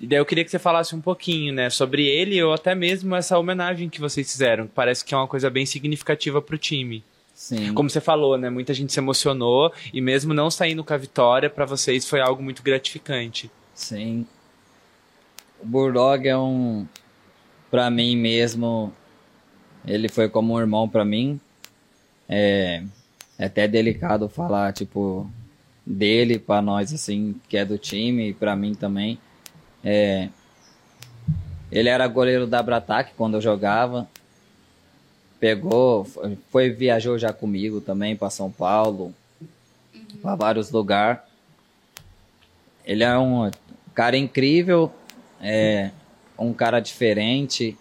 [0.00, 3.16] E daí eu queria que você falasse um pouquinho, né, sobre ele ou até mesmo
[3.16, 7.02] essa homenagem que vocês fizeram, que parece que é uma coisa bem significativa pro time.
[7.34, 7.74] Sim.
[7.74, 11.50] Como você falou, né, muita gente se emocionou e mesmo não saindo com a vitória,
[11.50, 13.50] pra vocês foi algo muito gratificante.
[13.74, 14.24] Sim.
[15.62, 16.86] O Bulldog é um.
[17.70, 18.92] Pra mim mesmo,
[19.86, 21.40] ele foi como um irmão pra mim.
[22.28, 22.82] É,
[23.38, 25.30] é até delicado falar, tipo,
[25.86, 29.18] dele pra nós, assim, que é do time, e pra mim também.
[29.82, 30.28] É,
[31.70, 34.06] ele era goleiro da Brataque quando eu jogava.
[35.40, 36.04] Pegou,
[36.50, 39.14] foi- viajou já comigo também pra São Paulo,
[40.20, 41.20] pra vários lugares.
[42.84, 43.50] Ele é um
[43.94, 44.92] cara incrível,
[45.42, 45.90] é
[46.38, 47.76] um cara diferente,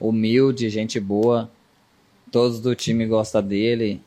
[0.00, 1.50] humilde, gente boa.
[2.30, 4.00] Todos do time gostam dele.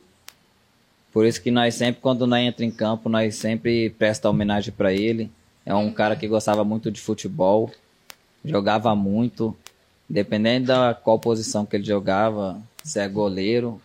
[1.12, 4.94] Por isso que nós sempre, quando nós entra em campo, nós sempre presta homenagem para
[4.94, 5.30] ele.
[5.66, 7.72] É um cara que gostava muito de futebol,
[8.44, 9.56] jogava muito,
[10.08, 13.82] dependendo da qual posição que ele jogava, se é goleiro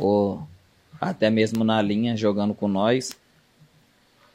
[0.00, 0.42] ou
[1.00, 3.16] até mesmo na linha jogando com nós.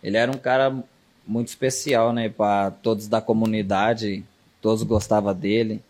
[0.04, 0.84] Ele era um cara
[1.28, 4.24] muito especial, né, para todos da comunidade,
[4.62, 5.82] todos gostavam dele.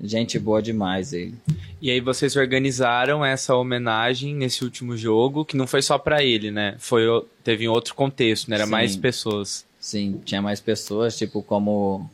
[0.00, 1.34] Gente boa demais ele.
[1.80, 6.50] E aí vocês organizaram essa homenagem nesse último jogo, que não foi só pra ele,
[6.50, 6.74] né?
[6.78, 7.04] Foi
[7.44, 8.56] teve em outro contexto, né?
[8.56, 8.70] Era Sim.
[8.70, 9.64] mais pessoas.
[9.78, 12.08] Sim, tinha mais pessoas, tipo como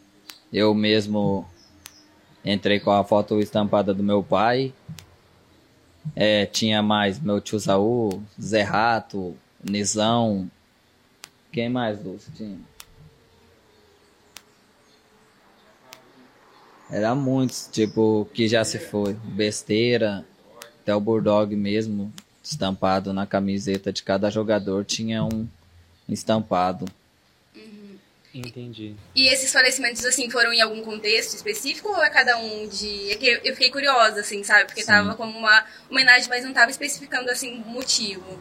[0.52, 1.46] eu mesmo
[2.44, 4.72] entrei com a foto estampada do meu pai.
[6.14, 10.50] É, tinha mais meu tio Saul, Zé Rato, Nizão.
[11.52, 12.32] Quem mais, Lúcio?
[12.36, 12.58] Tinha?
[16.90, 19.12] Era muitos, tipo, que já se foi.
[19.12, 20.24] Besteira,
[20.80, 25.46] até o Bulldog mesmo, estampado na camiseta de cada jogador, tinha um
[26.08, 26.86] estampado.
[28.32, 28.94] Entendi.
[29.14, 33.10] E esses falecimentos, assim, foram em algum contexto específico ou é cada um de.
[33.10, 34.66] É que eu fiquei curiosa, assim, sabe?
[34.66, 34.88] Porque Sim.
[34.88, 38.38] tava como uma homenagem, mas não tava especificando, assim, o motivo.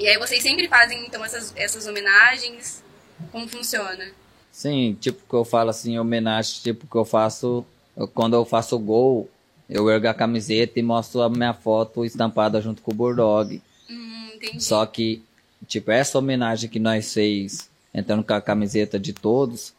[0.00, 2.82] E aí vocês sempre fazem, então, essas, essas homenagens?
[3.30, 4.10] Como funciona?
[4.50, 7.64] Sim, tipo que eu falo assim, homenagem, tipo que eu faço,
[7.96, 9.28] eu- quando eu faço gol,
[9.68, 13.62] eu ergo a camiseta e mostro a minha foto estampada junto com o Bulldog.
[13.90, 14.62] Hum, entendi.
[14.64, 15.22] Só que,
[15.68, 19.74] tipo, essa homenagem que nós fez, entrando com a camiseta de todos,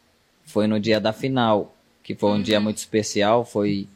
[0.46, 3.88] foi no dia da final, que foi um dia muito especial, foi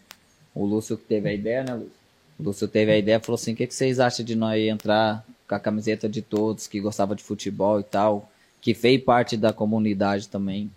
[0.55, 1.91] o Lúcio que teve a ideia, né, Lúcio?
[2.39, 4.61] O Lúcio teve a ideia e falou assim, o que, que vocês acham de nós
[4.61, 8.31] entrar com a camiseta de todos, que gostava de futebol e tal,
[8.61, 10.71] que fez parte da comunidade também.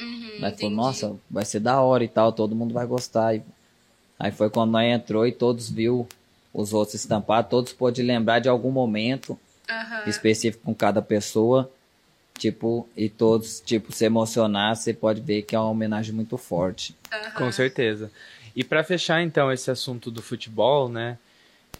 [0.00, 0.60] Uhum, entendi.
[0.60, 3.34] falou, nossa, vai ser da hora e tal, todo mundo vai gostar.
[3.34, 3.42] E
[4.18, 6.06] aí foi quando nós entrou e todos viu
[6.52, 10.08] os outros estampados, todos pôde lembrar de algum momento Aham.
[10.08, 11.70] específico com cada pessoa,
[12.38, 16.96] tipo, e todos, tipo, se emocionar, você pode ver que é uma homenagem muito forte.
[17.34, 18.10] Com certeza.
[18.54, 21.18] E para fechar então esse assunto do futebol, né,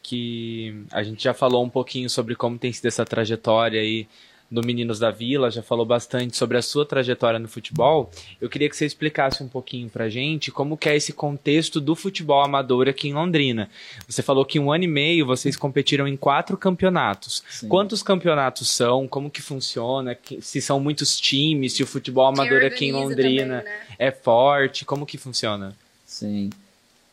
[0.07, 4.07] que a gente já falou um pouquinho sobre como tem sido essa trajetória aí
[4.49, 8.09] do Meninos da Vila, já falou bastante sobre a sua trajetória no futebol.
[8.41, 11.97] Eu queria que você explicasse um pouquinho pra gente como que é esse contexto do
[11.97, 13.69] futebol amador aqui em Londrina.
[14.09, 17.43] Você falou que em um ano e meio vocês competiram em quatro campeonatos.
[17.51, 17.67] Sim.
[17.67, 19.09] Quantos campeonatos são?
[19.09, 20.17] Como que funciona?
[20.41, 21.73] Se são muitos times?
[21.73, 23.81] Se o futebol amador aqui em Londrina também, né?
[23.99, 24.85] é forte?
[24.85, 25.75] Como que funciona?
[26.05, 26.51] Sim.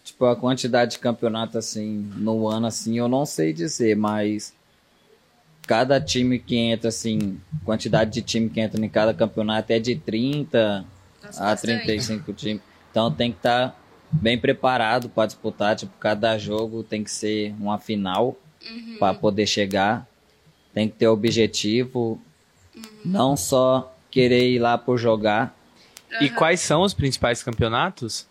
[0.04, 4.54] Tipo, a quantidade de campeonato, assim, no ano, assim, eu não sei dizer, mas
[5.66, 9.96] cada time que entra, assim, quantidade de time que entra em cada campeonato é de
[9.96, 10.86] 30
[11.24, 11.84] Nossa, a bastante.
[11.84, 12.62] 35 times.
[12.92, 13.80] Então tem que estar
[14.12, 15.76] bem preparado para disputar.
[15.76, 18.38] Tipo, cada jogo tem que ser uma final
[18.70, 18.96] Uhum.
[18.98, 20.08] para poder chegar.
[20.74, 22.22] Tem que ter objetivo.
[22.76, 22.82] Uhum.
[23.04, 25.54] Não só querer ir lá por jogar.
[26.22, 28.26] E quais são os principais campeonatos?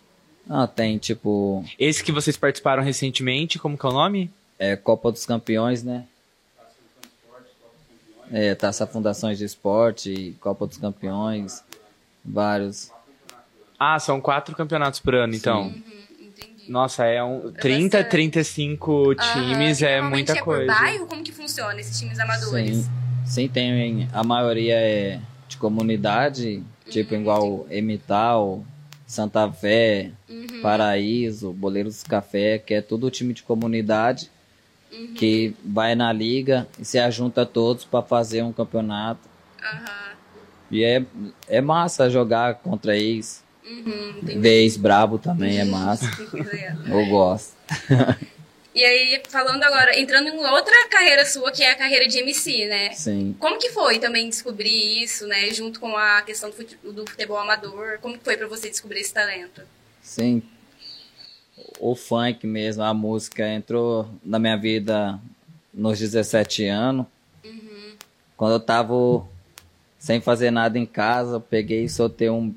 [0.49, 4.31] Ah, tem tipo Esse que vocês participaram recentemente, como que é o nome?
[4.63, 6.05] é, Copa dos Campeões, né?
[8.31, 11.65] É, Taça Fundações de Esporte, Copa dos Campeões,
[12.25, 12.93] vários.
[13.77, 15.63] Ah, são quatro campeonatos por ano, então.
[15.63, 15.83] Uhum,
[16.21, 16.71] entendi.
[16.71, 18.11] Nossa, é um 30, bastante.
[18.11, 20.73] 35 times, e é muita é coisa.
[20.73, 21.07] por bairro?
[21.07, 22.77] Como que funciona esses times amadores?
[22.77, 22.91] Sim,
[23.27, 24.09] sim, tem.
[24.13, 28.65] A maioria é de comunidade, tipo igual Emital,
[29.13, 30.11] Santa Fé,
[30.63, 34.31] Paraíso, Boleiros Café, que é tudo time de comunidade
[35.15, 39.21] que vai na liga e se ajunta todos para fazer um campeonato.
[39.63, 40.13] Aham.
[40.71, 41.05] E é,
[41.47, 43.45] é massa jogar contra ex.
[43.65, 44.15] Uhum.
[44.23, 46.11] Ver ex brabo também é massa.
[46.87, 47.55] Eu gosto.
[48.75, 52.67] E aí, falando agora, entrando em outra carreira sua, que é a carreira de MC,
[52.67, 52.93] né?
[52.93, 53.37] Sim.
[53.39, 55.51] Como que foi também descobrir isso, né?
[55.53, 57.99] Junto com a questão do fute- do futebol amador.
[58.01, 59.61] Como que foi pra você descobrir esse talento?
[60.03, 60.43] Sim.
[61.79, 65.21] O funk mesmo, a música entrou na minha vida
[65.73, 67.07] nos 17 anos.
[68.37, 69.27] Quando eu tava
[69.99, 72.55] sem fazer nada em casa, peguei e soltei um,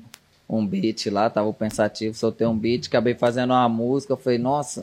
[0.48, 4.80] um beat lá, tava pensativo, soltei um beat, acabei fazendo uma música, falei, nossa,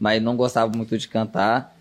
[0.00, 1.76] mas não gostava muito de cantar.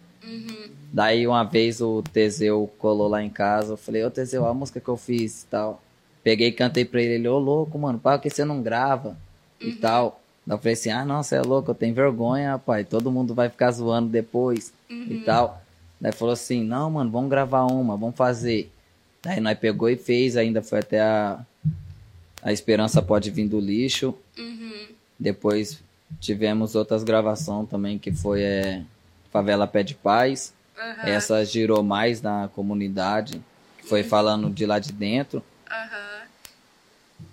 [0.91, 4.81] Daí uma vez o Teseu colou lá em casa, eu falei, ô Teseu, a música
[4.81, 5.81] que eu fiz e tal.
[6.21, 9.17] Peguei e cantei pra ele, ele, ô louco, mano, para que você não grava
[9.61, 10.21] e tal.
[10.45, 13.33] Daí eu falei assim, ah não, você é louco, eu tenho vergonha, rapaz, todo mundo
[13.33, 15.61] vai ficar zoando depois e tal.
[16.01, 18.71] Daí falou assim, não, mano, vamos gravar uma, vamos fazer.
[19.21, 21.39] Daí nós pegou e fez, ainda foi até a,
[22.41, 24.13] a Esperança Pode Vir do Lixo.
[25.19, 25.81] Depois
[26.19, 28.83] tivemos outras gravações também, que foi é,
[29.31, 30.53] Favela Pede Paz.
[30.77, 33.41] Aham, Essa girou mais na comunidade,
[33.83, 35.43] foi falando de lá de dentro.
[35.69, 36.19] aham.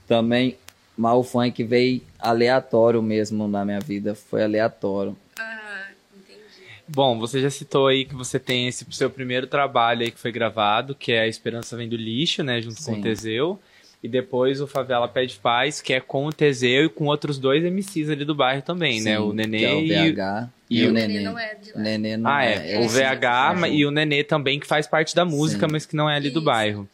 [0.07, 0.57] Também,
[0.97, 5.17] mas o funk veio aleatório mesmo na minha vida, foi aleatório.
[5.39, 5.85] aham,
[6.17, 6.41] entendi.
[6.89, 10.31] Bom, você já citou aí que você tem esse seu primeiro trabalho aí que foi
[10.33, 12.99] gravado, que é A Esperança Vem do Lixo, né, junto com Sim.
[12.99, 13.61] o Teseu.
[14.07, 17.65] E depois o Favela Pede Paz, que é com o Teseu e com outros dois
[17.65, 19.17] MCs ali do bairro também, né?
[19.17, 21.25] Sim, O que Nenê é o e, VH e e, o o Nenê Nenê.
[21.25, 21.77] não é de lá.
[21.77, 22.75] O Nenê não Ah, é.
[22.75, 22.79] é.
[22.79, 25.73] O VH são e o Nenê também, que faz parte da música, Sim.
[25.73, 26.45] mas que não é ali do Isso.
[26.47, 26.89] bairro.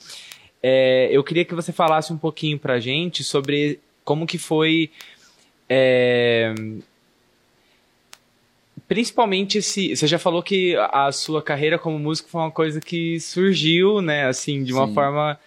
[0.62, 4.88] É, eu queria que você falasse um pouquinho pra gente sobre como que foi.
[5.68, 6.54] é,
[8.88, 9.94] principalmente esse.
[9.96, 14.26] Você já falou que a sua carreira como músico foi uma coisa que surgiu, né,
[14.26, 14.94] assim, de uma Sim.
[14.94, 15.38] forma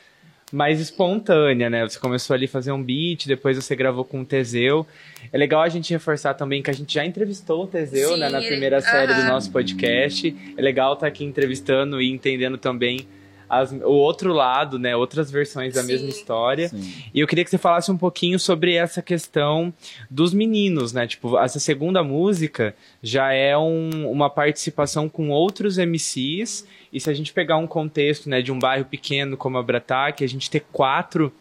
[0.51, 1.83] mais espontânea, né?
[1.87, 4.85] Você começou ali a fazer um beat, depois você gravou com o Teseu.
[5.33, 8.29] É legal a gente reforçar também que a gente já entrevistou o Teseu, Sim, né,
[8.29, 9.27] na ele- primeira série do aham.
[9.29, 10.35] nosso podcast.
[10.55, 13.07] É legal estar aqui entrevistando e entendendo também
[13.49, 14.95] as, o outro lado, né?
[14.95, 15.87] Outras versões da Sim.
[15.87, 16.69] mesma história.
[16.69, 16.93] Sim.
[17.13, 19.73] E eu queria que você falasse um pouquinho sobre essa questão
[20.09, 21.05] dos meninos, né?
[21.07, 26.65] Tipo, essa segunda música já é um- uma participação com outros MCs.
[26.91, 30.23] E se a gente pegar um contexto, né, de um bairro pequeno como a Brataque,
[30.23, 31.31] a gente ter quatro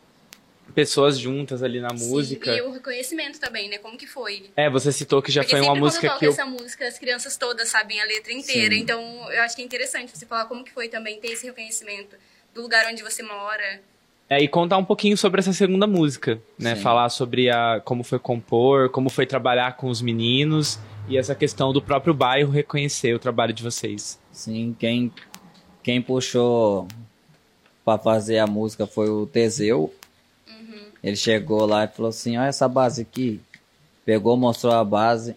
[0.73, 2.53] pessoas juntas ali na música.
[2.53, 3.79] Sim, e o reconhecimento também, né?
[3.79, 4.51] Como que foi?
[4.57, 7.37] É, você citou que já Porque foi uma música que eu essa música, as crianças
[7.37, 8.75] todas sabem a letra inteira.
[8.75, 8.81] Sim.
[8.81, 9.01] Então,
[9.31, 12.17] eu acho que é interessante você falar como que foi também ter esse reconhecimento
[12.55, 13.81] do lugar onde você mora.
[14.29, 16.75] É, e contar um pouquinho sobre essa segunda música, né?
[16.75, 16.83] Sim.
[16.83, 21.73] Falar sobre a, como foi compor, como foi trabalhar com os meninos e essa questão
[21.73, 24.19] do próprio bairro reconhecer o trabalho de vocês.
[24.33, 25.13] Sim, quem,
[25.83, 26.89] quem puxou
[27.85, 29.93] pra fazer a música foi o Teseu.
[31.05, 33.39] Ele chegou lá e falou assim, olha essa base aqui.
[34.07, 35.37] Pegou, mostrou a base.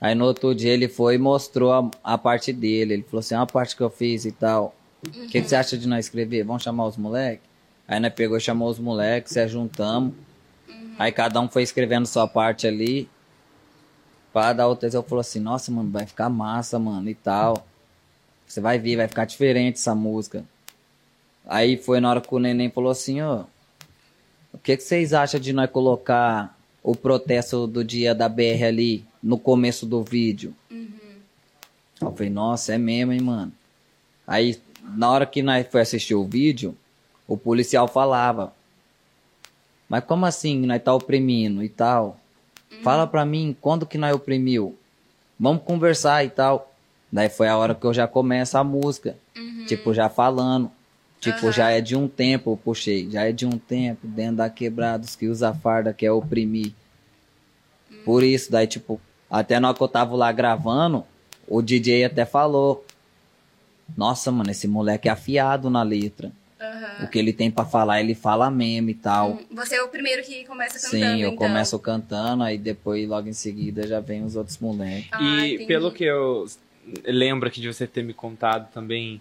[0.00, 2.94] Aí no outro dia ele foi e mostrou a, a parte dele.
[2.94, 4.74] Ele falou assim, "Ah, a parte que eu fiz e tal.
[5.06, 6.44] O que, que você acha de nós escrever?
[6.44, 7.44] Vamos chamar os moleques?
[7.86, 10.14] Aí nós pegou e chamou os moleques, se juntamos.
[10.98, 13.06] Aí cada um foi escrevendo sua parte ali.
[14.32, 17.66] Pá, da outra vez eu falou assim, nossa, mano, vai ficar massa, mano, e tal.
[18.46, 20.42] Você vai ver, vai ficar diferente essa música.
[21.46, 23.44] Aí foi na hora que o neném falou assim, ó.
[24.52, 29.04] O que, que vocês acham de nós colocar o protesto do dia da BR ali
[29.22, 30.54] no começo do vídeo?
[32.00, 33.52] Eu falei, nossa, é mesmo, hein, mano.
[34.26, 36.76] Aí, na hora que nós foi assistir o vídeo,
[37.26, 38.52] o policial falava.
[39.88, 42.18] Mas como assim nós tá oprimindo e tal?
[42.82, 44.76] Fala pra mim, quando que nós oprimiu?
[45.38, 46.72] Vamos conversar e tal.
[47.10, 49.16] Daí foi a hora que eu já começo a música.
[49.66, 50.70] Tipo, já falando.
[51.22, 53.08] Tipo, já é de um tempo, eu puxei.
[53.08, 56.72] Já é de um tempo, dentro da quebrados que usa farda quer oprimir.
[58.04, 61.04] Por isso, daí, tipo, até na hora que eu tava lá gravando,
[61.46, 62.84] o DJ até falou.
[63.96, 66.32] Nossa, mano, esse moleque é afiado na letra.
[66.60, 67.04] Aham.
[67.04, 69.38] O que ele tem pra falar, ele fala mesmo e tal.
[69.52, 71.36] Você é o primeiro que começa cantando, Sim, eu então.
[71.46, 75.06] começo cantando, aí depois, logo em seguida, já vem os outros moleques.
[75.12, 75.66] Ah, e entendi.
[75.68, 76.46] pelo que eu
[77.04, 79.20] lembro aqui de você ter me contado também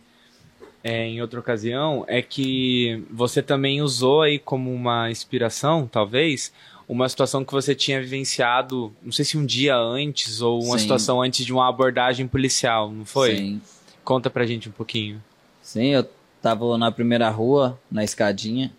[0.83, 6.51] é, em outra ocasião, é que você também usou aí como uma inspiração, talvez,
[6.87, 10.83] uma situação que você tinha vivenciado, não sei se um dia antes ou uma Sim.
[10.83, 13.37] situação antes de uma abordagem policial, não foi?
[13.37, 13.61] Sim.
[14.03, 15.23] Conta pra gente um pouquinho.
[15.61, 16.09] Sim, eu
[16.41, 18.73] tava na primeira rua, na escadinha.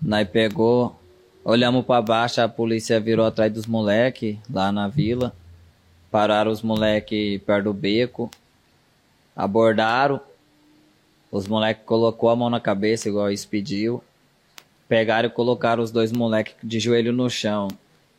[0.00, 0.94] Nós pegou,
[1.44, 5.34] olhamos pra baixo, a polícia virou atrás dos moleque lá na vila.
[6.10, 8.30] Pararam os moleque perto do beco.
[9.34, 10.20] Abordaram.
[11.30, 14.02] Os moleque colocou a mão na cabeça, igual eles pediu.
[14.88, 17.68] Pegaram e colocaram os dois moleque de joelho no chão.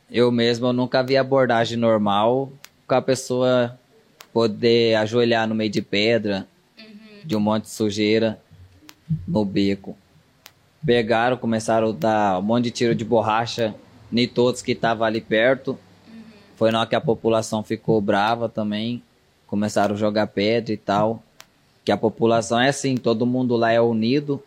[0.09, 2.51] Eu mesmo eu nunca vi abordagem normal
[2.87, 3.77] com a pessoa
[4.33, 6.47] poder ajoelhar no meio de pedra,
[7.23, 8.39] de um monte de sujeira
[9.27, 9.95] no beco.
[10.85, 13.73] Pegaram, começaram a dar um monte de tiro de borracha
[14.11, 15.77] em todos que estavam ali perto.
[16.55, 19.01] Foi na hora que a população ficou brava também.
[19.53, 21.21] Começaram a jogar pedra e tal.
[21.85, 24.41] Que a população é assim, todo mundo lá é unido.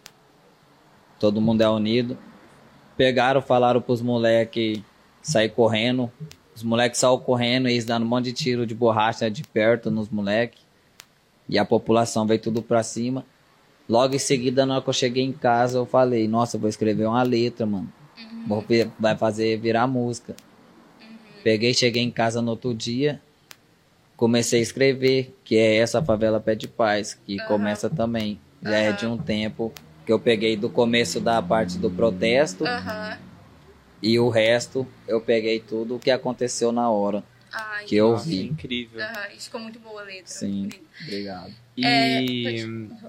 [1.21, 2.19] Todo mundo é unido.
[2.97, 4.81] Pegaram, falaram pros moleques
[5.23, 6.11] sair correndo.
[6.57, 10.09] Os moleques saíram correndo, eles dando um monte de tiro de borracha de perto nos
[10.09, 10.59] moleques.
[11.49, 13.25] E a população veio tudo pra cima.
[13.89, 16.69] Logo em seguida, na hora que eu cheguei em casa, eu falei, nossa, eu vou
[16.69, 17.89] escrever uma letra, mano.
[18.45, 20.35] Vou ver- vai fazer virar música.
[21.45, 23.21] Peguei, cheguei em casa no outro dia,
[24.17, 28.41] comecei a escrever, que é essa favela pede paz, que começa também.
[28.63, 29.73] Já é de um tempo
[30.05, 33.19] que eu peguei do começo da parte do protesto Aham.
[34.03, 38.29] e o resto eu peguei tudo o que aconteceu na hora Ai, que eu Nossa,
[38.29, 38.47] vi.
[38.47, 39.01] incrível.
[39.35, 40.27] Isso ficou muito boa a letra.
[40.27, 40.69] Sim,
[41.01, 41.53] obrigado.
[41.77, 41.85] E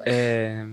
[0.05, 0.67] É, é,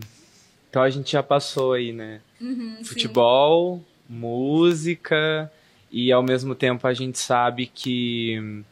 [0.68, 2.20] então a gente já passou aí, né?
[2.40, 2.84] Uhum, sim.
[2.84, 5.50] Futebol, música
[5.90, 8.62] e ao mesmo tempo a gente sabe que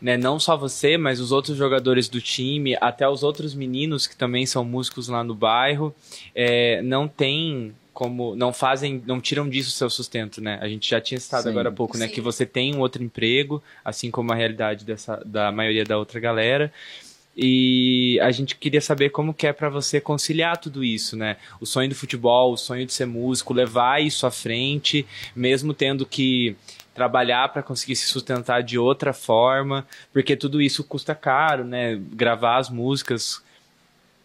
[0.00, 4.16] né, não só você, mas os outros jogadores do time, até os outros meninos que
[4.16, 5.94] também são músicos lá no bairro,
[6.34, 10.58] é, não tem como, não fazem, não tiram disso o seu sustento, né?
[10.60, 11.48] A gente já tinha citado Sim.
[11.48, 12.12] agora há pouco, né, Sim.
[12.12, 16.20] que você tem um outro emprego, assim como a realidade dessa, da maioria da outra
[16.20, 16.70] galera.
[17.34, 21.36] E a gente queria saber como que é pra você conciliar tudo isso, né?
[21.60, 26.06] O sonho do futebol, o sonho de ser músico, levar isso à frente, mesmo tendo
[26.06, 26.56] que
[26.96, 31.94] trabalhar para conseguir se sustentar de outra forma, porque tudo isso custa caro, né?
[32.12, 33.44] Gravar as músicas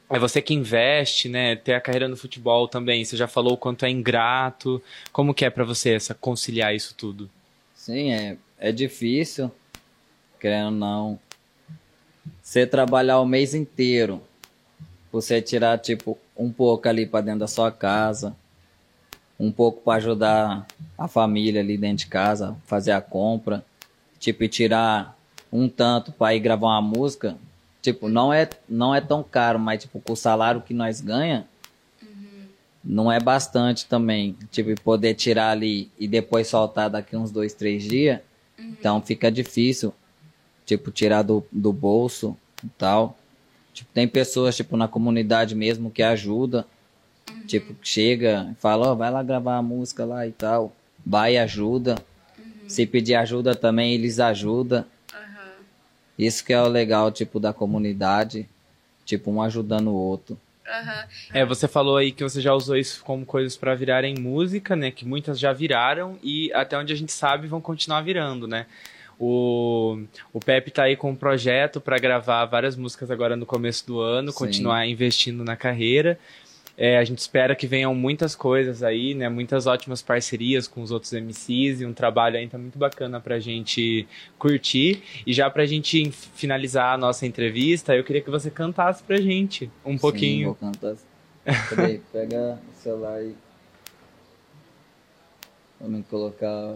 [0.10, 1.56] é você que investe, né?
[1.56, 3.04] Ter a carreira no futebol também.
[3.04, 4.82] Você já falou o quanto é ingrato.
[5.12, 7.30] Como que é pra você essa conciliar isso tudo?
[7.76, 9.52] Sim, é, é difícil,
[10.40, 11.20] querendo ou não.
[12.42, 14.22] Você trabalhar o mês inteiro
[15.12, 18.36] Você tirar, tipo, um pouco ali pra dentro da sua casa,
[19.42, 23.66] um pouco pra ajudar a família ali dentro de casa, fazer a compra,
[24.20, 25.18] tipo, e tirar
[25.52, 27.36] um tanto pra ir gravar uma música,
[27.82, 31.48] tipo, não é, não é tão caro, mas, tipo, com o salário que nós ganha,
[32.84, 34.36] não é bastante também.
[34.52, 38.20] Tipo, poder tirar ali e depois soltar daqui uns dois, três dias.
[38.58, 39.94] Então fica difícil,
[40.66, 43.18] tipo, tirar do, do bolso e tal.
[43.74, 46.66] Tipo, tem pessoas, tipo, na comunidade mesmo que ajuda.
[47.48, 50.74] Tipo, chega e fala, ó, vai lá gravar a música lá e tal.
[51.06, 51.96] Vai e ajuda.
[52.68, 54.86] Se pedir ajuda também, eles ajudam.
[56.18, 58.48] Isso que é o legal, tipo, da comunidade.
[59.06, 60.40] Tipo, um ajudando o outro.
[60.68, 61.06] Aham.
[61.34, 64.92] É, você falou aí que você já usou isso como coisas pra virarem música, né?
[64.92, 68.68] Que muitas já viraram e até onde a gente sabe vão continuar virando, né?
[69.20, 70.02] O,
[70.34, 74.00] o Pepe tá aí com um projeto pra gravar várias músicas agora no começo do
[74.00, 74.38] ano, Sim.
[74.38, 76.18] continuar investindo na carreira.
[76.84, 79.30] É, a gente espera que venham muitas coisas aí, né?
[79.30, 84.08] Muitas ótimas parcerias com os outros MCs e um trabalho ainda muito bacana pra gente
[84.40, 85.04] curtir.
[85.28, 89.18] E já pra gente en- finalizar a nossa entrevista, eu queria que você cantasse pra
[89.18, 90.46] gente um Sim, pouquinho.
[90.48, 90.96] vou cantar.
[91.70, 93.36] Peraí, pega o celular aí.
[95.80, 96.76] Vamos colocar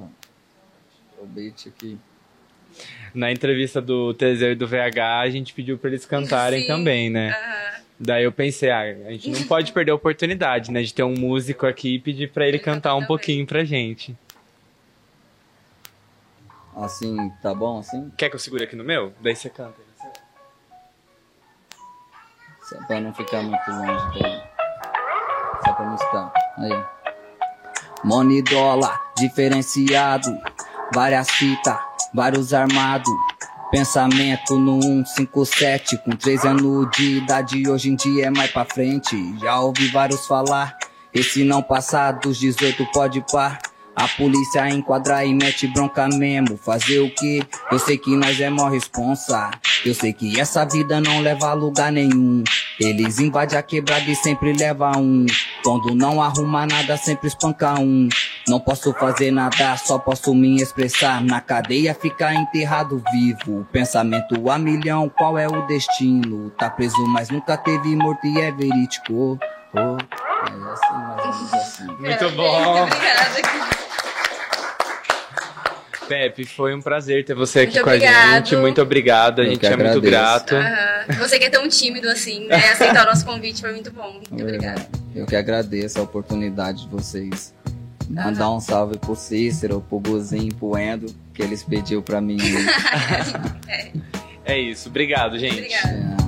[1.19, 1.97] o beat aqui.
[3.13, 6.67] Na entrevista do Teseu e do VH, a gente pediu pra eles cantarem Sim.
[6.67, 7.31] também, né?
[7.31, 7.64] Aham.
[7.99, 11.13] Daí eu pensei, ah, a gente não pode perder a oportunidade, né, de ter um
[11.13, 14.15] músico aqui e pedir pra ele cantar um pouquinho pra gente.
[16.75, 18.11] Assim, tá bom assim?
[18.17, 19.13] Quer que eu segure aqui no meu?
[19.21, 19.79] Daí você canta.
[22.63, 24.43] Só pra não ficar muito longe daí.
[25.63, 26.33] Só pra não estar.
[26.57, 26.85] Aí.
[28.03, 30.37] Money dólar, diferenciado.
[30.93, 31.77] Várias fitas,
[32.13, 33.13] vários armados.
[33.75, 39.17] Pensamento no 157, com 3 anos de idade, hoje em dia é mais pra frente.
[39.41, 40.77] Já ouvi vários falar,
[41.13, 43.59] esse não passar dos 18 pode par.
[43.93, 46.55] A polícia enquadra e mete bronca mesmo.
[46.57, 47.43] Fazer o que?
[47.69, 49.51] Eu sei que nós é mó responsa.
[49.85, 52.45] Eu sei que essa vida não leva a lugar nenhum.
[52.79, 55.25] Eles invadem a quebrada e sempre leva um.
[55.61, 58.07] Quando não arruma nada, sempre espanca um.
[58.47, 61.19] Não posso fazer nada, só posso me expressar.
[61.23, 63.67] Na cadeia ficar enterrado vivo.
[63.71, 66.51] Pensamento a milhão, qual é o destino?
[66.51, 69.39] Tá preso, mas nunca teve morto e é verídico.
[69.73, 71.87] Oh, é assim, mais ou menos assim.
[71.99, 72.83] Muito bom!
[72.83, 73.65] Obrigada.
[76.07, 78.33] Pepe, foi um prazer ter você aqui Muito com a obrigado.
[78.35, 78.55] gente.
[78.57, 80.01] Muito obrigado, a Eu gente é muito agradeço.
[80.01, 80.55] grato.
[80.55, 81.17] Aham.
[81.17, 82.57] Você que é tão tímido assim, né?
[82.69, 84.13] Aceitar o nosso convite foi muito bom.
[84.29, 84.87] Muito obrigada.
[85.15, 87.54] Eu que agradeço a oportunidade de vocês.
[88.09, 92.37] Mandar um salve pro Cícero, pro Guzinho, pro Endo, que eles pediu pra mim.
[94.47, 95.55] É isso, obrigado, gente.
[95.55, 95.89] Obrigada.
[95.89, 96.24] É,